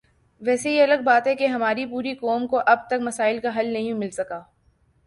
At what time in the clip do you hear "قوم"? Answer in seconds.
2.15-2.47